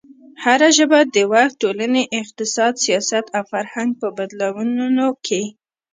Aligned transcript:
هره 0.43 0.69
ژبه 0.77 0.99
د 1.15 1.17
وخت، 1.33 1.55
ټولنې، 1.61 2.03
اقتصاد، 2.21 2.73
سیاست 2.85 3.25
او 3.37 3.43
فرهنګ 3.51 3.91
په 4.01 4.07
بدلونونو 4.17 5.05
کې 5.25 5.43